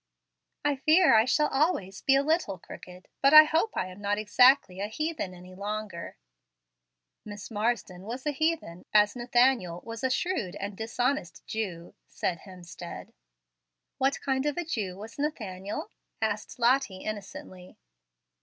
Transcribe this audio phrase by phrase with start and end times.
[0.65, 4.17] "I fear I shall always be a little crooked; but I hope I am not
[4.17, 6.17] exactly a heathen any longer."
[7.23, 13.13] "Miss Marsden was a heathen, as Nathanael was a shrewd and dishonest Jew," said Hemstead.
[13.99, 17.77] "What kind of a Jew was Nathanael?" asked Lottie, innocently.